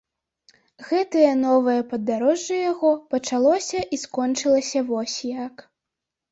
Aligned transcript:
Гэтае 0.87 1.29
новае 1.41 1.75
падарожжа 1.91 2.57
яго 2.71 2.91
пачалося 3.13 3.79
і 3.93 4.03
скончылася 4.07 4.79
вось 4.91 5.17
як. 5.45 5.55